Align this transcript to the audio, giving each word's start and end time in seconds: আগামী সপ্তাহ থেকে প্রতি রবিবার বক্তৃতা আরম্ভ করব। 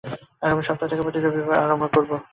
আগামী 0.41 0.63
সপ্তাহ 0.63 0.87
থেকে 0.89 1.03
প্রতি 1.03 1.19
রবিবার 1.19 1.45
বক্তৃতা 1.45 1.63
আরম্ভ 1.63 1.83
করব। 1.93 2.11